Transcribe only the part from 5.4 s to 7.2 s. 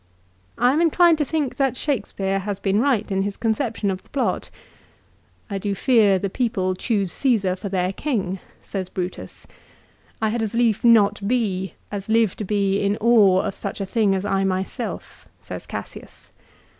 I do fear the people Choose